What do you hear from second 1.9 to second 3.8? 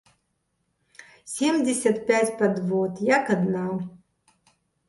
пяць падвод як адна.